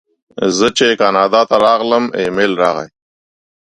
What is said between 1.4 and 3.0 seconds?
ته راغلم ایمېل راغی.